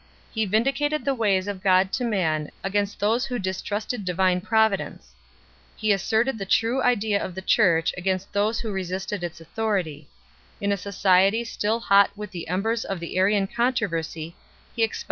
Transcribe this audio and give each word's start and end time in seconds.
He 0.31 0.47
vindicated 0.47 1.05
the 1.05 1.13
ways 1.13 1.47
of 1.47 1.61
God 1.61 1.93
to 1.93 2.03
man 2.03 2.49
against 2.63 2.99
those 2.99 3.25
who 3.27 3.37
distrusted 3.37 4.03
divine 4.03 4.41
provi 4.41 4.77
dence; 4.77 5.13
he 5.75 5.91
asserted 5.91 6.39
the 6.39 6.45
true 6.47 6.81
idea 6.81 7.23
of 7.23 7.35
the 7.35 7.41
Church 7.43 7.93
against 7.95 8.33
those 8.33 8.61
who 8.61 8.71
resisted 8.71 9.23
its 9.23 9.39
authority; 9.39 10.09
in 10.59 10.71
a 10.71 10.75
society 10.75 11.43
still 11.43 11.79
hot 11.79 12.09
with 12.17 12.31
the 12.31 12.47
embers 12.47 12.83
of 12.83 12.99
the 12.99 13.15
Arian 13.15 13.45
controversy 13.45 14.35
he 14.75 14.81
expounded 14.81 14.89
the 14.89 14.89
CHAP. 14.89 14.99